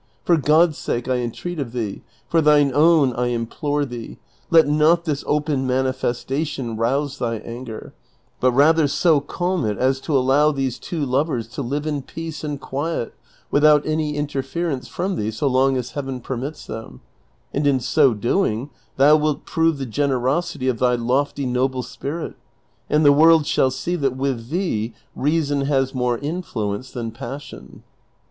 [0.25, 4.17] For God's sake I entreat of thee, for thine own I implore thee,
[4.49, 7.93] let not this open manifestation rouse thy anger;
[8.39, 12.43] but rather so calm it as to allow these two lovers to live in peace
[12.43, 13.13] and quiet
[13.51, 17.01] without any interference from thee so long as Heaven permits them;
[17.53, 22.33] and in so doing thou wilt prove the generosity of thy lofty noble spirit,
[22.89, 27.83] and the world shall see that with thee reason has more influence than passion."